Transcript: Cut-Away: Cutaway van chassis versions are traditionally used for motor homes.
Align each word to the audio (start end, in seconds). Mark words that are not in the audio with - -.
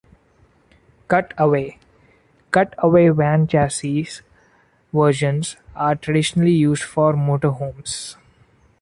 Cut-Away: 1.09 1.77
Cutaway 2.49 3.09
van 3.09 3.45
chassis 3.45 4.23
versions 4.91 5.57
are 5.75 5.93
traditionally 5.93 6.53
used 6.53 6.81
for 6.81 7.13
motor 7.13 7.51
homes. 7.51 8.17